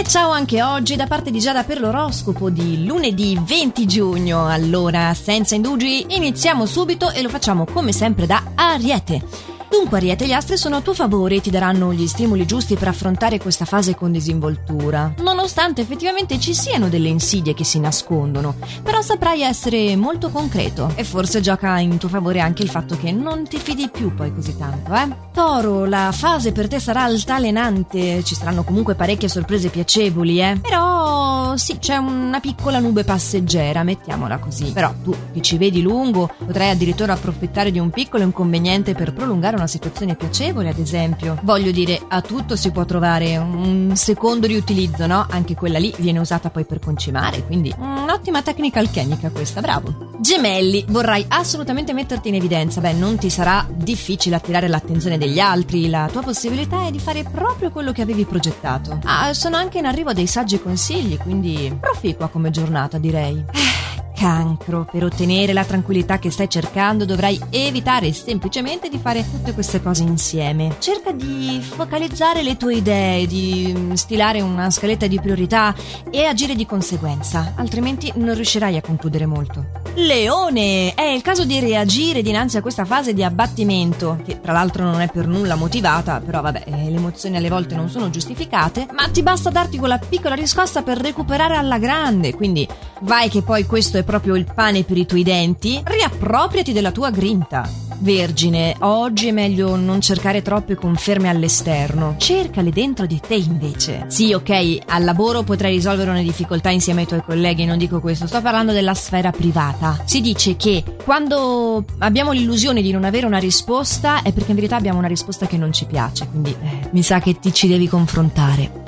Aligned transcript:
E 0.00 0.04
ciao 0.04 0.30
anche 0.30 0.62
oggi 0.62 0.96
da 0.96 1.06
parte 1.06 1.30
di 1.30 1.40
Giada 1.40 1.62
per 1.62 1.78
l'oroscopo 1.78 2.48
di 2.48 2.86
lunedì 2.86 3.38
20 3.38 3.86
giugno. 3.86 4.46
Allora, 4.46 5.12
senza 5.12 5.54
indugi, 5.54 6.06
iniziamo 6.16 6.64
subito 6.64 7.10
e 7.10 7.20
lo 7.20 7.28
facciamo 7.28 7.66
come 7.66 7.92
sempre 7.92 8.24
da 8.24 8.42
Ariete. 8.54 9.22
Dunque, 9.68 9.98
Ariete, 9.98 10.26
gli 10.26 10.32
astri 10.32 10.56
sono 10.56 10.76
a 10.76 10.80
tuo 10.80 10.94
favore 10.94 11.34
e 11.34 11.40
ti 11.42 11.50
daranno 11.50 11.92
gli 11.92 12.06
stimoli 12.06 12.46
giusti 12.46 12.76
per 12.76 12.88
affrontare 12.88 13.38
questa 13.38 13.66
fase 13.66 13.94
con 13.94 14.10
disinvoltura. 14.10 15.12
Nonostante 15.40 15.80
effettivamente 15.80 16.38
ci 16.38 16.52
siano 16.52 16.90
delle 16.90 17.08
insidie 17.08 17.54
che 17.54 17.64
si 17.64 17.80
nascondono, 17.80 18.56
però 18.82 19.00
saprai 19.00 19.40
essere 19.40 19.96
molto 19.96 20.28
concreto. 20.28 20.92
E 20.96 21.02
forse 21.02 21.40
gioca 21.40 21.78
in 21.78 21.96
tuo 21.96 22.10
favore 22.10 22.40
anche 22.40 22.62
il 22.62 22.68
fatto 22.68 22.94
che 22.94 23.10
non 23.10 23.48
ti 23.48 23.56
fidi 23.56 23.88
più 23.88 24.14
poi 24.14 24.34
così 24.34 24.58
tanto, 24.58 24.92
eh? 24.92 25.08
Toro, 25.32 25.86
la 25.86 26.10
fase 26.12 26.52
per 26.52 26.68
te 26.68 26.78
sarà 26.78 27.04
altalenante, 27.04 28.22
ci 28.22 28.34
saranno 28.34 28.64
comunque 28.64 28.94
parecchie 28.94 29.30
sorprese 29.30 29.70
piacevoli, 29.70 30.42
eh? 30.42 30.58
Però 30.60 31.56
sì, 31.56 31.78
c'è 31.78 31.96
una 31.96 32.38
piccola 32.40 32.78
nube 32.78 33.04
passeggera, 33.04 33.82
mettiamola 33.82 34.36
così. 34.38 34.70
Però 34.72 34.92
tu, 35.02 35.16
che 35.32 35.40
ci 35.40 35.56
vedi 35.56 35.80
lungo, 35.80 36.30
potrai 36.44 36.68
addirittura 36.68 37.14
approfittare 37.14 37.70
di 37.70 37.78
un 37.78 37.88
piccolo 37.88 38.24
inconveniente 38.24 38.92
per 38.92 39.14
prolungare 39.14 39.56
una 39.56 39.66
situazione 39.66 40.16
piacevole, 40.16 40.68
ad 40.68 40.78
esempio. 40.78 41.38
Voglio 41.44 41.70
dire, 41.70 41.98
a 42.08 42.20
tutto 42.20 42.56
si 42.56 42.70
può 42.70 42.84
trovare 42.84 43.38
un 43.38 43.92
secondo 43.94 44.46
riutilizzo, 44.46 45.06
no? 45.06 45.28
Anche 45.30 45.54
quella 45.54 45.78
lì 45.78 45.92
viene 45.98 46.18
usata 46.18 46.50
poi 46.50 46.64
per 46.64 46.78
concimare, 46.78 47.44
quindi 47.44 47.74
un'ottima 47.76 48.42
tecnica 48.42 48.80
alchemica 48.80 49.30
questa, 49.30 49.60
bravo. 49.60 50.10
Gemelli, 50.18 50.84
vorrai 50.88 51.24
assolutamente 51.28 51.92
metterti 51.92 52.28
in 52.28 52.34
evidenza. 52.34 52.80
Beh, 52.80 52.92
non 52.92 53.16
ti 53.16 53.30
sarà 53.30 53.66
difficile 53.70 54.36
attirare 54.36 54.68
l'attenzione 54.68 55.18
degli 55.18 55.38
altri, 55.38 55.88
la 55.88 56.08
tua 56.10 56.22
possibilità 56.22 56.86
è 56.86 56.90
di 56.90 56.98
fare 56.98 57.22
proprio 57.22 57.70
quello 57.70 57.92
che 57.92 58.02
avevi 58.02 58.24
progettato. 58.24 58.98
Ah, 59.04 59.32
sono 59.32 59.56
anche 59.56 59.78
in 59.78 59.86
arrivo 59.86 60.12
dei 60.12 60.26
saggi 60.26 60.60
consigli, 60.60 61.16
quindi 61.16 61.74
proficua 61.80 62.28
come 62.28 62.50
giornata, 62.50 62.98
direi. 62.98 63.44
cancro. 64.20 64.86
Per 64.90 65.02
ottenere 65.02 65.54
la 65.54 65.64
tranquillità 65.64 66.18
che 66.18 66.30
stai 66.30 66.50
cercando 66.50 67.06
dovrai 67.06 67.40
evitare 67.48 68.12
semplicemente 68.12 68.90
di 68.90 68.98
fare 68.98 69.24
tutte 69.24 69.54
queste 69.54 69.82
cose 69.82 70.02
insieme. 70.02 70.76
Cerca 70.78 71.10
di 71.12 71.58
focalizzare 71.62 72.42
le 72.42 72.58
tue 72.58 72.74
idee, 72.74 73.26
di 73.26 73.74
mm, 73.74 73.92
stilare 73.92 74.42
una 74.42 74.68
scaletta 74.68 75.06
di 75.06 75.18
priorità 75.18 75.74
e 76.10 76.24
agire 76.24 76.54
di 76.54 76.66
conseguenza, 76.66 77.54
altrimenti 77.56 78.12
non 78.16 78.34
riuscirai 78.34 78.76
a 78.76 78.82
concludere 78.82 79.24
molto. 79.24 79.80
Leone! 79.94 80.92
È 80.94 81.02
il 81.02 81.22
caso 81.22 81.44
di 81.44 81.58
reagire 81.58 82.20
dinanzi 82.20 82.58
a 82.58 82.60
questa 82.60 82.84
fase 82.84 83.14
di 83.14 83.24
abbattimento, 83.24 84.18
che 84.24 84.40
tra 84.40 84.52
l'altro 84.52 84.84
non 84.84 85.00
è 85.00 85.08
per 85.08 85.26
nulla 85.26 85.54
motivata, 85.54 86.20
però 86.20 86.42
vabbè, 86.42 86.64
eh, 86.66 86.90
le 86.90 86.96
emozioni 86.96 87.36
alle 87.36 87.48
volte 87.48 87.74
non 87.74 87.88
sono 87.88 88.10
giustificate, 88.10 88.86
ma 88.92 89.08
ti 89.08 89.22
basta 89.22 89.48
darti 89.48 89.78
quella 89.78 89.98
piccola 89.98 90.34
riscossa 90.34 90.82
per 90.82 90.98
recuperare 90.98 91.56
alla 91.56 91.78
grande, 91.78 92.34
quindi 92.34 92.68
vai 93.00 93.28
che 93.28 93.42
poi 93.42 93.64
questo 93.66 93.98
è 93.98 94.04
proprio 94.10 94.34
il 94.34 94.44
pane 94.52 94.82
per 94.82 94.98
i 94.98 95.06
tuoi 95.06 95.22
denti, 95.22 95.80
riappropriati 95.84 96.72
della 96.72 96.90
tua 96.90 97.10
grinta. 97.10 97.68
Vergine, 98.00 98.74
oggi 98.80 99.28
è 99.28 99.30
meglio 99.30 99.76
non 99.76 100.00
cercare 100.00 100.42
troppe 100.42 100.74
conferme 100.74 101.28
all'esterno, 101.28 102.16
cercale 102.18 102.70
dentro 102.70 103.06
di 103.06 103.20
te 103.20 103.34
invece. 103.34 104.06
Sì, 104.08 104.32
ok, 104.32 104.78
al 104.86 105.04
lavoro 105.04 105.42
potrai 105.42 105.74
risolvere 105.74 106.10
una 106.10 106.22
difficoltà 106.22 106.70
insieme 106.70 107.02
ai 107.02 107.06
tuoi 107.06 107.22
colleghi, 107.22 107.66
non 107.66 107.78
dico 107.78 108.00
questo, 108.00 108.26
sto 108.26 108.40
parlando 108.40 108.72
della 108.72 108.94
sfera 108.94 109.30
privata. 109.30 110.02
Si 110.06 110.20
dice 110.20 110.56
che 110.56 110.82
quando 111.04 111.84
abbiamo 111.98 112.32
l'illusione 112.32 112.82
di 112.82 112.90
non 112.90 113.04
avere 113.04 113.26
una 113.26 113.38
risposta 113.38 114.22
è 114.22 114.32
perché 114.32 114.50
in 114.50 114.56
verità 114.56 114.74
abbiamo 114.76 114.98
una 114.98 115.06
risposta 115.06 115.46
che 115.46 115.56
non 115.58 115.72
ci 115.72 115.84
piace, 115.84 116.26
quindi 116.26 116.50
eh, 116.50 116.88
mi 116.90 117.02
sa 117.02 117.20
che 117.20 117.38
ti 117.38 117.52
ci 117.52 117.68
devi 117.68 117.86
confrontare. 117.86 118.79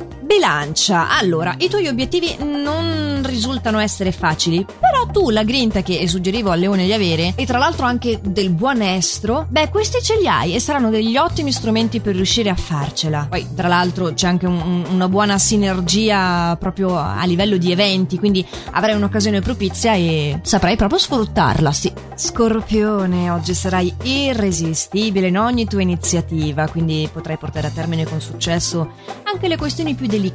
Bilancia, 0.42 1.08
allora, 1.08 1.54
i 1.58 1.68
tuoi 1.68 1.86
obiettivi 1.86 2.36
non 2.40 3.22
risultano 3.24 3.78
essere 3.78 4.10
facili, 4.10 4.66
però 4.80 5.06
tu 5.06 5.30
la 5.30 5.44
grinta 5.44 5.82
che 5.82 6.08
suggerivo 6.08 6.50
al 6.50 6.58
leone 6.58 6.84
di 6.84 6.92
avere, 6.92 7.34
e 7.36 7.46
tra 7.46 7.58
l'altro 7.58 7.86
anche 7.86 8.18
del 8.20 8.50
buon 8.50 8.82
estro, 8.82 9.46
beh, 9.48 9.68
questi 9.68 10.02
ce 10.02 10.18
li 10.18 10.26
hai 10.26 10.52
e 10.52 10.58
saranno 10.58 10.90
degli 10.90 11.16
ottimi 11.16 11.52
strumenti 11.52 12.00
per 12.00 12.16
riuscire 12.16 12.50
a 12.50 12.56
farcela. 12.56 13.28
Poi, 13.30 13.54
tra 13.54 13.68
l'altro, 13.68 14.14
c'è 14.14 14.26
anche 14.26 14.46
un, 14.46 14.84
una 14.90 15.08
buona 15.08 15.38
sinergia 15.38 16.56
proprio 16.58 16.98
a 16.98 17.22
livello 17.24 17.56
di 17.56 17.70
eventi, 17.70 18.18
quindi 18.18 18.44
avrai 18.72 18.96
un'occasione 18.96 19.40
propizia 19.42 19.94
e 19.94 20.40
saprai 20.42 20.74
proprio 20.74 20.98
sfruttarla, 20.98 21.70
sì. 21.70 21.92
Scorpione, 22.16 23.30
oggi 23.30 23.54
sarai 23.54 23.94
irresistibile 24.02 25.28
in 25.28 25.38
ogni 25.38 25.66
tua 25.66 25.82
iniziativa, 25.82 26.66
quindi 26.66 27.08
potrai 27.12 27.36
portare 27.36 27.68
a 27.68 27.70
termine 27.70 28.04
con 28.04 28.20
successo 28.20 28.90
anche 29.22 29.46
le 29.46 29.56
questioni 29.56 29.94
più 29.94 30.08
delicate. 30.08 30.30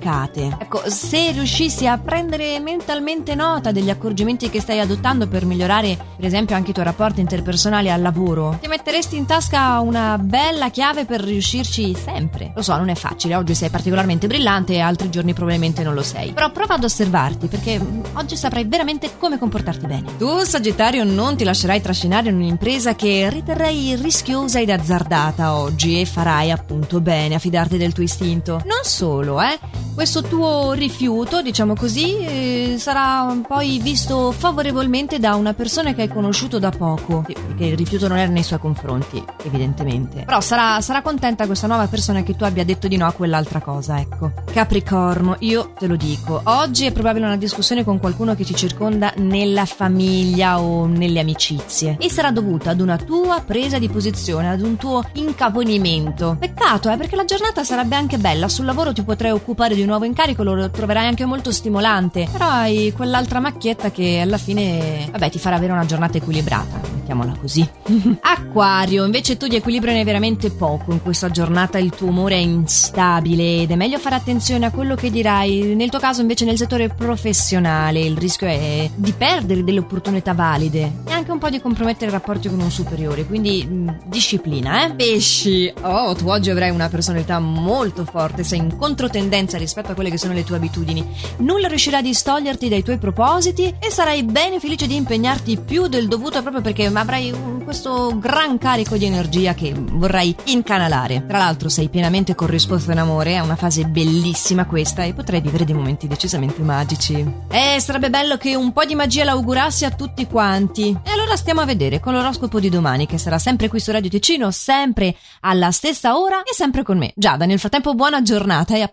Ecco, 0.59 0.83
se 0.89 1.31
riuscissi 1.31 1.87
a 1.87 1.97
prendere 1.97 2.59
mentalmente 2.59 3.35
nota 3.35 3.71
degli 3.71 3.89
accorgimenti 3.89 4.49
che 4.49 4.61
stai 4.61 4.79
adottando 4.79 5.27
per 5.27 5.45
migliorare, 5.45 5.97
per 6.15 6.25
esempio, 6.25 6.55
anche 6.55 6.71
i 6.71 6.73
tuoi 6.73 6.85
rapporti 6.85 7.19
interpersonali 7.19 7.89
al 7.89 8.01
lavoro, 8.01 8.57
ti 8.61 8.67
metteresti 8.67 9.17
in 9.17 9.25
tasca 9.25 9.79
una 9.79 10.17
bella 10.17 10.69
chiave 10.69 11.05
per 11.05 11.21
riuscirci 11.21 11.95
sempre. 11.95 12.51
Lo 12.55 12.61
so, 12.61 12.75
non 12.77 12.89
è 12.89 12.95
facile, 12.95 13.35
oggi 13.35 13.55
sei 13.55 13.69
particolarmente 13.69 14.27
brillante 14.27 14.73
e 14.73 14.79
altri 14.79 15.09
giorni 15.09 15.33
probabilmente 15.33 15.83
non 15.83 15.93
lo 15.93 16.03
sei. 16.03 16.31
Però 16.31 16.51
prova 16.51 16.75
ad 16.75 16.83
osservarti 16.83 17.47
perché 17.47 17.79
oggi 18.13 18.35
saprai 18.35 18.65
veramente 18.65 19.17
come 19.17 19.37
comportarti 19.37 19.85
bene. 19.85 20.17
Tu, 20.17 20.39
Sagittario, 20.43 21.03
non 21.03 21.35
ti 21.35 21.43
lascerai 21.43 21.81
trascinare 21.81 22.29
in 22.29 22.35
un'impresa 22.35 22.95
che 22.95 23.29
riterrei 23.29 23.95
rischiosa 23.95 24.59
ed 24.59 24.69
azzardata 24.69 25.55
oggi 25.55 25.99
e 25.99 26.05
farai 26.05 26.51
appunto 26.51 27.01
bene 27.01 27.35
a 27.35 27.39
fidarti 27.39 27.77
del 27.77 27.93
tuo 27.93 28.03
istinto. 28.03 28.61
Non 28.65 28.83
solo, 28.83 29.41
eh. 29.41 29.86
Questo 29.97 30.21
tuo 30.21 30.73
rifiuto, 30.73 31.41
diciamo 31.41 31.73
così, 31.73 32.17
eh, 32.19 32.75
sarà 32.77 33.35
poi 33.47 33.79
visto 33.79 34.31
favorevolmente 34.31 35.17
da 35.17 35.33
una 35.33 35.55
persona 35.55 35.95
che 35.95 36.03
hai 36.03 36.07
conosciuto 36.07 36.59
da 36.59 36.69
poco. 36.69 37.23
Perché 37.25 37.65
il 37.65 37.75
rifiuto 37.75 38.07
non 38.07 38.19
era 38.19 38.31
nei 38.31 38.43
suoi 38.43 38.59
confronti, 38.59 39.21
evidentemente. 39.43 40.21
Però 40.23 40.39
sarà, 40.39 40.79
sarà 40.81 41.01
contenta 41.01 41.47
questa 41.47 41.65
nuova 41.65 41.87
persona 41.87 42.21
che 42.21 42.35
tu 42.35 42.43
abbia 42.43 42.63
detto 42.63 42.87
di 42.87 42.95
no 42.95 43.07
a 43.07 43.11
quell'altra 43.11 43.59
cosa, 43.59 43.99
ecco. 43.99 44.33
Capricorno, 44.53 45.37
io 45.39 45.73
te 45.75 45.87
lo 45.87 45.95
dico, 45.95 46.41
oggi 46.43 46.85
è 46.85 46.91
probabile 46.91 47.25
una 47.25 47.35
discussione 47.35 47.83
con 47.83 47.97
qualcuno 47.97 48.35
che 48.35 48.45
ci 48.45 48.53
circonda 48.53 49.11
nella 49.15 49.65
famiglia 49.65 50.59
o 50.59 50.85
nelle 50.85 51.21
amicizie. 51.21 51.97
E 51.99 52.11
sarà 52.11 52.29
dovuta 52.29 52.69
ad 52.69 52.81
una 52.81 52.97
tua 52.97 53.41
presa 53.43 53.79
di 53.79 53.89
posizione, 53.89 54.47
ad 54.47 54.61
un 54.61 54.77
tuo 54.77 55.03
incaponimento. 55.13 56.37
Peccato, 56.39 56.91
eh, 56.91 56.97
perché 56.97 57.15
la 57.15 57.25
giornata 57.25 57.63
sarebbe 57.63 57.95
anche 57.95 58.19
bella, 58.19 58.47
sul 58.47 58.65
lavoro 58.65 58.93
ti 58.93 59.01
potrai 59.01 59.31
occupare 59.31 59.73
di 59.73 59.85
nuovo 59.87 60.05
incarico, 60.05 60.43
lo 60.43 60.69
troverai 60.69 61.07
anche 61.07 61.25
molto 61.25 61.51
stimolante. 61.51 62.27
Però 62.31 62.45
hai 62.47 62.93
quell'altra 62.95 63.39
macchietta 63.39 63.89
che 63.89 64.19
alla 64.19 64.37
fine, 64.37 65.07
vabbè, 65.11 65.31
ti 65.31 65.39
farà 65.39 65.55
avere 65.55 65.71
una 65.73 65.85
giornata 65.85 66.17
equilibrata, 66.17 66.79
mettiamola 67.07 67.37
così. 67.39 67.67
Acquario, 68.21 69.05
invece 69.05 69.37
tu 69.37 69.47
di 69.47 69.55
equilibrio 69.55 69.93
ne 69.93 69.99
hai 69.99 70.05
veramente 70.05 70.51
poco 70.51 70.91
in 70.91 71.01
questa 71.01 71.29
giornata, 71.29 71.77
il 71.77 71.91
tuo 71.91 72.07
umore 72.07 72.35
è 72.35 72.39
instabile 72.39 73.61
ed 73.61 73.71
è 73.71 73.75
meglio 73.75 73.97
fare 73.97 74.15
attenzione 74.15 74.65
a 74.65 74.71
quello 74.71 74.95
che 74.95 75.09
dirai. 75.09 75.75
Nel 75.75 75.89
tuo 75.89 75.99
caso 75.99 76.21
invece 76.21 76.45
nel 76.45 76.57
settore 76.57 76.89
professionale 76.89 77.99
il 78.01 78.17
rischio 78.17 78.47
è 78.47 78.89
di 78.93 79.13
perdere 79.13 79.63
delle 79.63 79.79
opportunità 79.79 80.33
valide 80.33 81.03
e 81.05 81.11
anche 81.11 81.31
un 81.31 81.37
po' 81.37 81.49
di 81.49 81.61
compromettere 81.61 82.09
i 82.09 82.13
rapporti 82.13 82.49
con 82.49 82.59
un 82.59 82.71
superiore, 82.71 83.25
quindi 83.25 83.65
mh, 83.65 83.99
disciplina, 84.05 84.85
eh? 84.85 84.93
Pesci, 84.93 85.71
oh, 85.81 86.13
tu 86.15 86.27
oggi 86.27 86.49
avrai 86.49 86.69
una 86.71 86.89
personalità 86.89 87.39
molto 87.39 88.03
forte, 88.03 88.43
sei 88.43 88.59
in 88.59 88.75
controtendenza 88.77 89.57
rispetto 89.57 89.91
a 89.91 89.95
quelle 89.95 90.09
che 90.09 90.17
sono 90.17 90.33
le 90.33 90.43
tue 90.43 90.57
abitudini. 90.57 91.05
Nulla 91.37 91.67
riuscirà 91.67 91.99
a 91.99 92.01
distoglierti 92.01 92.67
dai 92.69 92.83
tuoi 92.83 92.97
propositi 92.97 93.73
e 93.79 93.91
sarai 93.91 94.23
bene 94.23 94.59
felice 94.59 94.87
di 94.87 94.95
impegnarti 94.95 95.57
più 95.57 95.87
del 95.87 96.07
dovuto 96.07 96.41
proprio 96.41 96.61
perché 96.61 96.89
avrai 96.99 97.31
un, 97.31 97.63
questo 97.63 98.17
gran 98.17 98.57
carico 98.57 98.97
di 98.97 99.05
energia 99.05 99.53
che 99.53 99.73
vorrai 99.75 100.35
incanalare. 100.45 101.25
Tra 101.25 101.37
l'altro 101.37 101.69
sei 101.69 101.89
pienamente 101.89 102.35
corrisposto 102.35 102.91
in 102.91 102.99
amore, 102.99 103.33
è 103.33 103.39
una 103.39 103.55
fase 103.55 103.85
bellissima 103.85 104.65
questa 104.65 105.03
e 105.03 105.13
potrai 105.13 105.41
vivere 105.41 105.65
dei 105.65 105.73
momenti 105.73 106.07
decisamente 106.07 106.61
magici. 106.61 107.13
Eh, 107.49 107.79
sarebbe 107.79 108.09
bello 108.09 108.37
che 108.37 108.55
un 108.55 108.71
po' 108.71 108.85
di 108.85 108.95
magia 108.95 109.23
l'augurassi 109.23 109.85
a 109.85 109.91
tutti 109.91 110.27
quanti. 110.27 110.97
E 111.03 111.11
allora 111.11 111.35
stiamo 111.35 111.61
a 111.61 111.65
vedere 111.65 111.99
con 111.99 112.13
l'oroscopo 112.13 112.59
di 112.59 112.69
domani 112.69 113.05
che 113.07 113.17
sarà 113.17 113.39
sempre 113.39 113.67
qui 113.67 113.79
su 113.79 113.91
Radio 113.91 114.09
Ticino, 114.09 114.51
sempre 114.51 115.15
alla 115.41 115.71
stessa 115.71 116.17
ora 116.17 116.43
e 116.43 116.53
sempre 116.53 116.83
con 116.83 116.97
me. 116.97 117.13
Giada, 117.15 117.45
nel 117.45 117.59
frattempo 117.59 117.95
buona 117.95 118.21
giornata 118.21 118.75
e 118.75 118.81
a 118.81 118.85